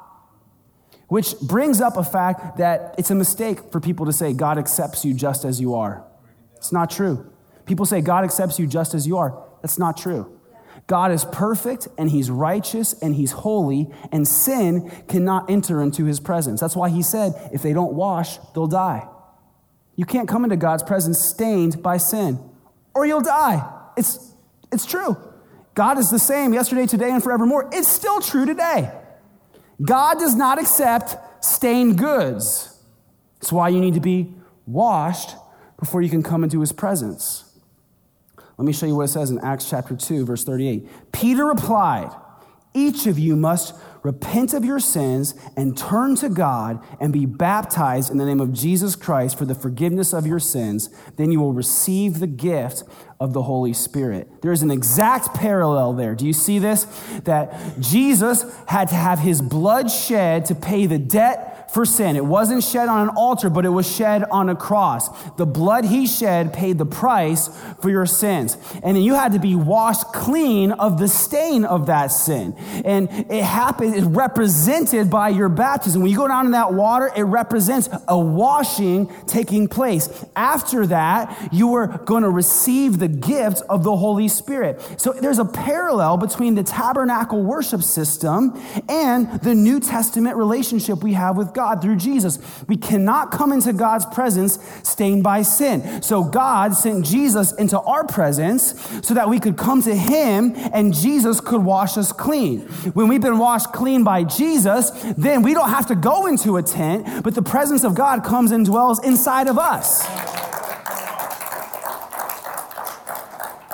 [1.09, 5.05] Which brings up a fact that it's a mistake for people to say God accepts
[5.05, 6.05] you just as you are.
[6.59, 7.33] It's not true.
[7.67, 9.45] People say God accepts you just as you are.
[9.63, 10.33] That's not true.
[10.87, 16.21] God is perfect and he's righteous and he's holy, and sin cannot enter into his
[16.21, 16.61] presence.
[16.61, 19.09] That's why he said, if they don't wash, they'll die.
[19.97, 22.39] You can't come into God's presence stained by sin,
[22.95, 23.69] or you'll die.
[23.97, 24.33] It's,
[24.71, 25.17] it's true.
[25.75, 27.69] God is the same yesterday, today, and forevermore.
[27.73, 28.93] It's still true today.
[29.83, 32.79] God does not accept stained goods.
[33.41, 34.33] That's why you need to be
[34.67, 35.35] washed
[35.79, 37.46] before you can come into his presence.
[38.59, 41.12] Let me show you what it says in Acts chapter 2, verse 38.
[41.12, 42.11] Peter replied,
[42.73, 48.11] Each of you must repent of your sins and turn to God and be baptized
[48.11, 50.88] in the name of Jesus Christ for the forgiveness of your sins.
[51.16, 52.85] Then you will receive the gift
[53.19, 54.42] of the Holy Spirit.
[54.42, 56.14] There is an exact parallel there.
[56.14, 56.85] Do you see this?
[57.25, 62.17] That Jesus had to have his blood shed to pay the debt for sin.
[62.17, 65.11] It wasn't shed on an altar, but it was shed on a cross.
[65.33, 67.51] The blood he shed paid the price
[67.83, 68.57] for your sins.
[68.83, 72.55] And then you had to be washed clean of the stain of that sin.
[72.83, 76.01] And it happened, it's represented by your baptism.
[76.01, 80.09] When you go down in that water, it represents a washing taking place.
[80.35, 84.81] After that, you were going to receive the gift of the Holy Spirit.
[84.97, 88.59] So there's a parallel between the tabernacle worship system
[88.89, 92.39] and the New Testament relationship we have with God through Jesus.
[92.69, 96.03] We cannot come into God's presence stained by sin.
[96.03, 100.95] So God sent Jesus into our presence so that we could come to Him and
[100.95, 102.61] Jesus could wash us clean.
[102.95, 106.63] When we've been washed clean by Jesus, then we don't have to go into a
[106.63, 110.07] tent, but the presence of God comes and dwells inside of us.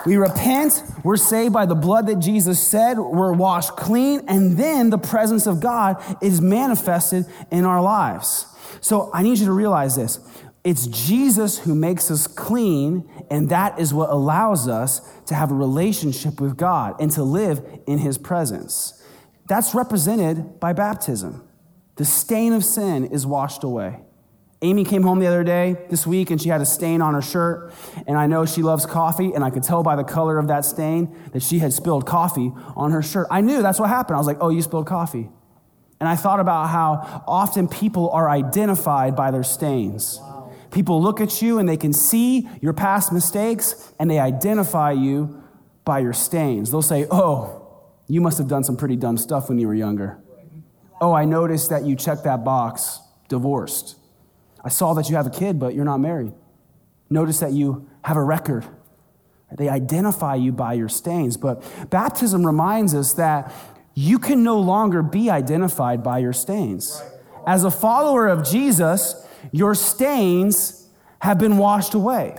[0.04, 4.90] We repent, we're saved by the blood that Jesus said, we're washed clean, and then
[4.90, 8.46] the presence of God is manifested in our lives.
[8.80, 10.18] So I need you to realize this.
[10.64, 15.54] It's Jesus who makes us clean, and that is what allows us to have a
[15.54, 19.02] relationship with God and to live in His presence.
[19.46, 21.48] That's represented by baptism.
[21.96, 24.01] The stain of sin is washed away.
[24.62, 27.22] Amy came home the other day this week and she had a stain on her
[27.22, 27.74] shirt.
[28.06, 30.64] And I know she loves coffee, and I could tell by the color of that
[30.64, 33.26] stain that she had spilled coffee on her shirt.
[33.30, 34.14] I knew that's what happened.
[34.14, 35.28] I was like, oh, you spilled coffee.
[36.00, 40.18] And I thought about how often people are identified by their stains.
[40.20, 40.52] Wow.
[40.72, 45.42] People look at you and they can see your past mistakes and they identify you
[45.84, 46.70] by your stains.
[46.70, 50.18] They'll say, oh, you must have done some pretty dumb stuff when you were younger.
[51.00, 53.96] Oh, I noticed that you checked that box, divorced.
[54.64, 56.32] I saw that you have a kid, but you're not married.
[57.10, 58.64] Notice that you have a record.
[59.56, 61.36] They identify you by your stains.
[61.36, 63.52] But baptism reminds us that
[63.94, 67.02] you can no longer be identified by your stains.
[67.46, 72.36] As a follower of Jesus, your stains have been washed away.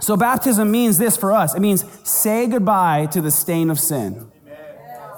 [0.00, 4.30] So, baptism means this for us it means say goodbye to the stain of sin.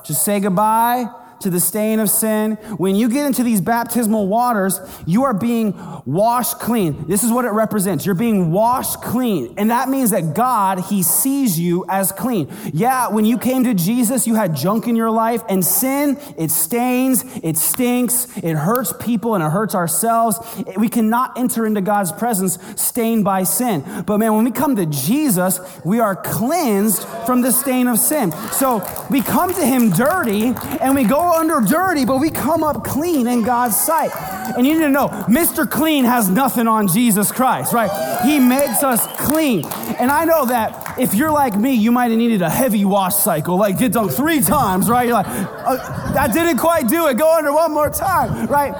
[0.05, 1.07] Just say goodbye
[1.43, 2.53] to the stain of sin.
[2.77, 5.75] When you get into these baptismal waters, you are being
[6.05, 7.07] washed clean.
[7.07, 8.07] This is what it represents.
[8.07, 9.55] You're being washed clean.
[9.57, 12.53] And that means that God, He sees you as clean.
[12.73, 16.51] Yeah, when you came to Jesus, you had junk in your life, and sin, it
[16.51, 20.39] stains, it stinks, it hurts people, and it hurts ourselves.
[20.77, 23.85] We cannot enter into God's presence stained by sin.
[24.07, 28.33] But man, when we come to Jesus, we are cleansed from the stain of sin.
[28.53, 32.85] So we come to Him dirty, and we go under dirty, but we come up
[32.85, 34.11] clean in God's sight.
[34.57, 35.69] And you need to know, Mr.
[35.69, 37.91] Clean has nothing on Jesus Christ, right?
[38.25, 39.65] He makes us clean.
[39.99, 43.17] And I know that if you're like me, you might have needed a heavy wash
[43.17, 45.07] cycle, like did them three times, right?
[45.07, 47.17] You're like, uh, that didn't quite do it.
[47.17, 48.75] Go under one more time, right?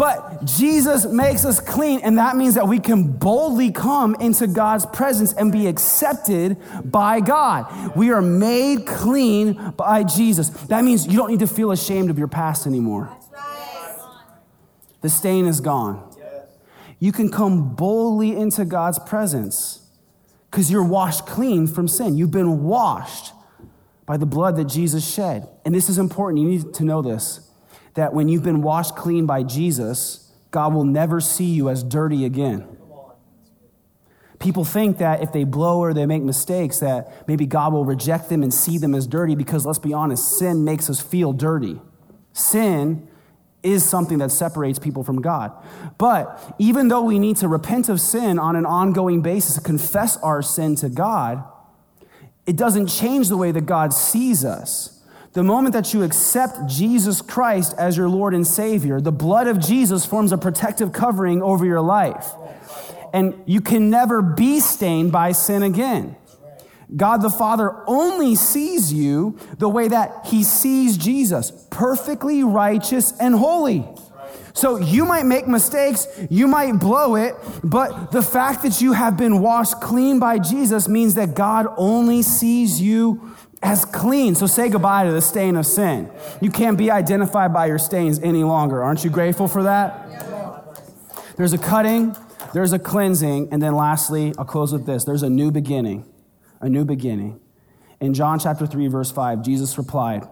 [0.00, 4.86] But Jesus makes us clean, and that means that we can boldly come into God's
[4.86, 6.56] presence and be accepted
[6.90, 7.94] by God.
[7.94, 10.48] We are made clean by Jesus.
[10.68, 13.14] That means you don't need to feel ashamed of your past anymore.
[15.02, 16.02] The stain is gone.
[16.98, 19.86] You can come boldly into God's presence
[20.50, 22.16] because you're washed clean from sin.
[22.16, 23.34] You've been washed
[24.06, 25.46] by the blood that Jesus shed.
[25.66, 26.42] And this is important.
[26.42, 27.49] You need to know this
[27.94, 32.24] that when you've been washed clean by Jesus, God will never see you as dirty
[32.24, 32.66] again.
[34.38, 38.30] People think that if they blow or they make mistakes, that maybe God will reject
[38.30, 41.78] them and see them as dirty because let's be honest, sin makes us feel dirty.
[42.32, 43.06] Sin
[43.62, 45.52] is something that separates people from God.
[45.98, 50.40] But even though we need to repent of sin on an ongoing basis, confess our
[50.40, 51.44] sin to God,
[52.46, 54.99] it doesn't change the way that God sees us.
[55.32, 59.60] The moment that you accept Jesus Christ as your Lord and Savior, the blood of
[59.60, 62.32] Jesus forms a protective covering over your life.
[63.12, 66.16] And you can never be stained by sin again.
[66.96, 73.36] God the Father only sees you the way that He sees Jesus, perfectly righteous and
[73.36, 73.86] holy.
[74.52, 79.16] So you might make mistakes, you might blow it, but the fact that you have
[79.16, 83.30] been washed clean by Jesus means that God only sees you
[83.62, 84.34] as clean.
[84.34, 86.10] So say goodbye to the stain of sin.
[86.40, 88.82] You can't be identified by your stains any longer.
[88.82, 90.06] Aren't you grateful for that?
[91.36, 92.16] There's a cutting,
[92.52, 96.06] there's a cleansing, and then lastly, I'll close with this there's a new beginning.
[96.60, 97.40] A new beginning.
[98.00, 100.26] In John chapter 3, verse 5, Jesus replied,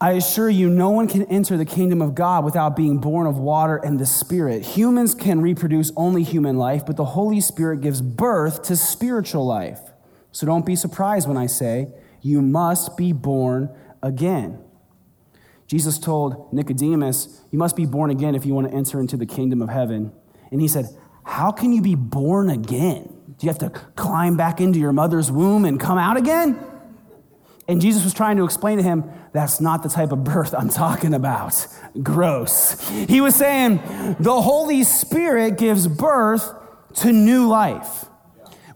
[0.00, 3.36] I assure you, no one can enter the kingdom of God without being born of
[3.36, 4.64] water and the Spirit.
[4.64, 9.80] Humans can reproduce only human life, but the Holy Spirit gives birth to spiritual life.
[10.30, 11.88] So don't be surprised when I say,
[12.22, 14.58] you must be born again.
[15.66, 19.26] Jesus told Nicodemus, You must be born again if you want to enter into the
[19.26, 20.12] kingdom of heaven.
[20.50, 20.86] And he said,
[21.24, 23.14] How can you be born again?
[23.38, 26.58] Do you have to climb back into your mother's womb and come out again?
[27.68, 30.70] And Jesus was trying to explain to him, That's not the type of birth I'm
[30.70, 31.66] talking about.
[32.02, 32.88] Gross.
[32.88, 33.76] He was saying,
[34.18, 36.50] The Holy Spirit gives birth
[36.96, 38.06] to new life.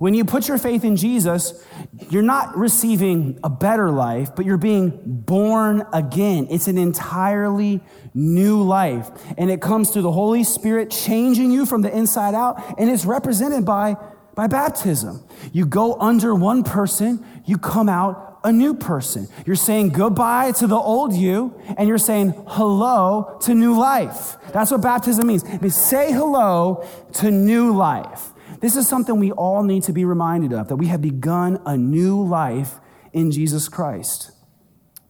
[0.02, 1.64] When you put your faith in Jesus,
[2.10, 6.48] you're not receiving a better life, but you're being born again.
[6.50, 7.80] It's an entirely
[8.12, 9.08] new life.
[9.38, 13.04] And it comes through the Holy Spirit changing you from the inside out, and it's
[13.04, 13.94] represented by,
[14.34, 15.24] by baptism.
[15.52, 19.28] You go under one person, you come out a new person.
[19.46, 24.36] You're saying goodbye to the old you, and you're saying hello to new life.
[24.52, 25.44] That's what baptism means.
[25.44, 28.31] It means say hello to new life.
[28.62, 31.76] This is something we all need to be reminded of that we have begun a
[31.76, 32.78] new life
[33.12, 34.30] in Jesus Christ.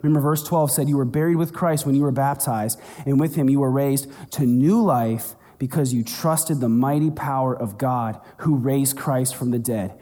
[0.01, 3.37] Remember, verse 12 said, You were buried with Christ when you were baptized, and with
[3.37, 8.21] him you were raised to new life because you trusted the mighty power of God
[8.39, 9.97] who raised Christ from the dead.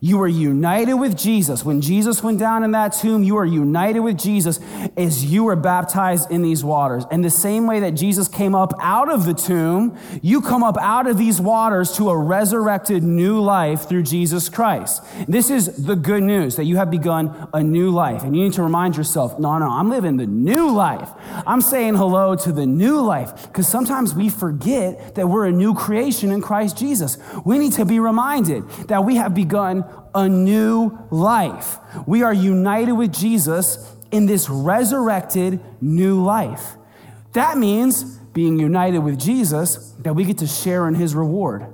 [0.00, 1.64] You are united with Jesus.
[1.64, 4.58] When Jesus went down in that tomb, you are united with Jesus
[4.96, 7.04] as you were baptized in these waters.
[7.12, 10.76] And the same way that Jesus came up out of the tomb, you come up
[10.80, 15.00] out of these waters to a resurrected new life through Jesus Christ.
[15.28, 18.24] This is the good news that you have begun a new life.
[18.24, 21.08] And you need to remind yourself, no, no, I'm living the new life.
[21.46, 25.74] I'm saying hello to the new life because sometimes we forget that we're a new
[25.74, 27.18] creation in Christ Jesus.
[27.44, 29.84] We need to be reminded that we have begun
[30.14, 31.78] a new life.
[32.06, 36.76] We are united with Jesus in this resurrected new life.
[37.32, 41.66] That means being united with Jesus, that we get to share in his reward.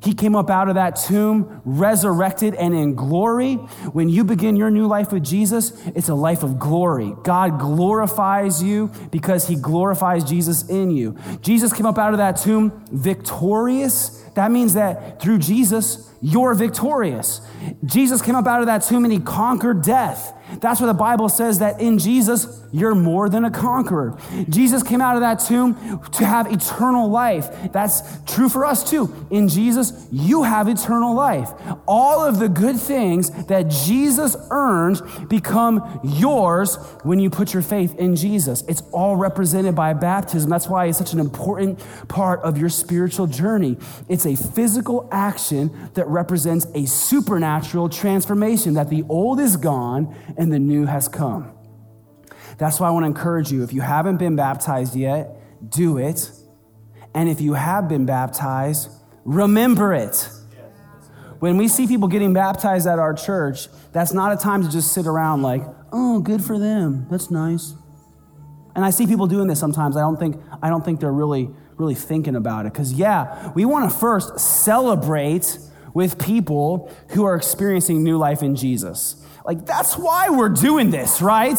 [0.00, 3.54] He came up out of that tomb, resurrected and in glory.
[3.92, 7.14] When you begin your new life with Jesus, it's a life of glory.
[7.24, 11.16] God glorifies you because he glorifies Jesus in you.
[11.40, 14.22] Jesus came up out of that tomb victorious.
[14.34, 17.40] That means that through Jesus, you're victorious.
[17.84, 20.34] Jesus came up out of that tomb and he conquered death.
[20.60, 24.18] That's why the Bible says that in Jesus, you're more than a conqueror.
[24.48, 27.48] Jesus came out of that tomb to have eternal life.
[27.72, 29.26] That's true for us too.
[29.30, 31.50] In Jesus, you have eternal life.
[31.86, 37.94] All of the good things that Jesus earned become yours when you put your faith
[37.96, 38.64] in Jesus.
[38.68, 40.48] It's all represented by baptism.
[40.48, 43.76] That's why it's such an important part of your spiritual journey.
[44.08, 50.58] It's a physical action represents a supernatural transformation that the old is gone and the
[50.58, 51.52] new has come.
[52.58, 55.36] That's why I want to encourage you if you haven't been baptized yet,
[55.70, 56.30] do it.
[57.14, 58.90] And if you have been baptized,
[59.24, 60.28] remember it.
[61.38, 64.92] When we see people getting baptized at our church, that's not a time to just
[64.92, 67.06] sit around like, oh, good for them.
[67.10, 67.74] That's nice.
[68.74, 69.96] And I see people doing this sometimes.
[69.96, 72.72] I don't think, I don't think they're really, really thinking about it.
[72.72, 75.58] Because, yeah, we want to first celebrate
[75.98, 79.16] with people who are experiencing new life in Jesus.
[79.44, 81.58] Like, that's why we're doing this, right?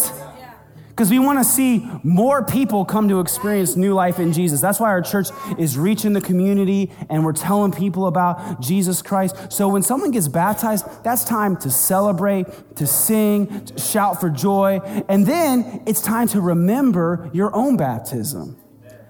[0.87, 4.61] Because we want to see more people come to experience new life in Jesus.
[4.61, 5.27] That's why our church
[5.57, 9.51] is reaching the community and we're telling people about Jesus Christ.
[9.51, 12.45] So when someone gets baptized, that's time to celebrate,
[12.77, 14.79] to sing, to shout for joy.
[15.09, 18.55] And then it's time to remember your own baptism.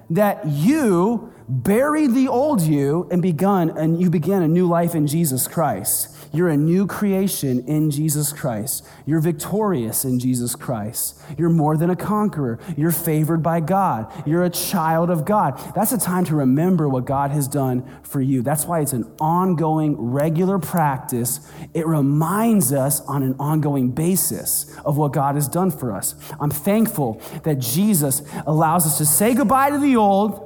[0.10, 5.08] That you buried the old you and begun and you began a new life in
[5.08, 6.19] Jesus Christ.
[6.32, 8.86] You're a new creation in Jesus Christ.
[9.06, 11.20] You're victorious in Jesus Christ.
[11.38, 12.60] You're more than a conqueror.
[12.78, 14.12] You're favored by God.
[14.28, 15.60] You're a child of God.
[15.76, 18.42] That's a time to remember what God has done for you.
[18.42, 21.40] That's why it's an ongoing, regular practice.
[21.74, 26.16] It reminds us on an ongoing basis of what God has done for us.
[26.40, 30.46] I'm thankful that Jesus allows us to say goodbye to the old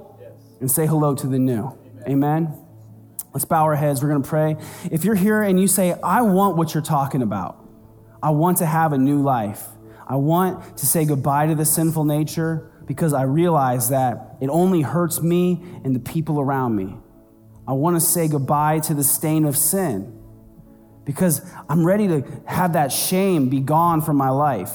[0.61, 1.77] and say hello to the new.
[2.07, 2.43] Amen.
[2.45, 2.62] Amen.
[3.33, 4.03] Let's bow our heads.
[4.03, 4.57] We're going to pray.
[4.91, 7.57] If you're here and you say, I want what you're talking about,
[8.21, 9.65] I want to have a new life,
[10.07, 14.81] I want to say goodbye to the sinful nature because I realize that it only
[14.81, 16.97] hurts me and the people around me.
[17.67, 20.19] I want to say goodbye to the stain of sin
[21.05, 24.71] because I'm ready to have that shame be gone from my life.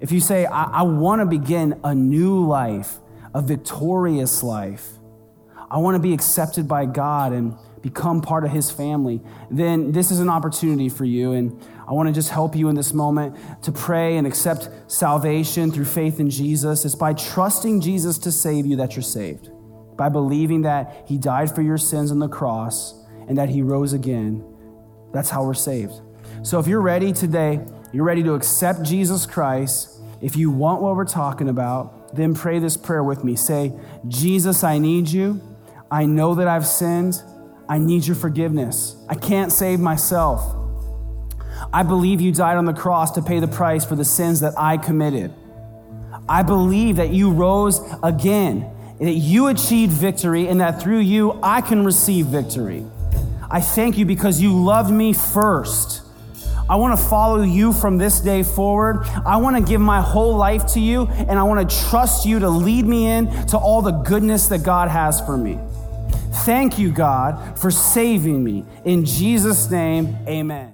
[0.00, 2.98] If you say, I, I want to begin a new life,
[3.34, 4.93] a victorious life,
[5.74, 9.20] I want to be accepted by God and become part of His family,
[9.50, 11.32] then this is an opportunity for you.
[11.32, 15.72] And I want to just help you in this moment to pray and accept salvation
[15.72, 16.84] through faith in Jesus.
[16.84, 19.50] It's by trusting Jesus to save you that you're saved,
[19.96, 22.94] by believing that He died for your sins on the cross
[23.26, 24.44] and that He rose again.
[25.12, 25.94] That's how we're saved.
[26.44, 27.58] So if you're ready today,
[27.92, 32.60] you're ready to accept Jesus Christ, if you want what we're talking about, then pray
[32.60, 33.34] this prayer with me.
[33.34, 33.72] Say,
[34.06, 35.40] Jesus, I need you.
[35.94, 37.22] I know that I've sinned.
[37.68, 38.96] I need your forgiveness.
[39.08, 40.42] I can't save myself.
[41.72, 44.54] I believe you died on the cross to pay the price for the sins that
[44.58, 45.32] I committed.
[46.28, 48.68] I believe that you rose again,
[48.98, 52.84] that you achieved victory, and that through you I can receive victory.
[53.48, 56.02] I thank you because you loved me first.
[56.68, 59.06] I want to follow you from this day forward.
[59.24, 62.40] I want to give my whole life to you, and I want to trust you
[62.40, 65.60] to lead me in to all the goodness that God has for me.
[66.34, 68.64] Thank you, God, for saving me.
[68.84, 70.72] In Jesus' name, amen.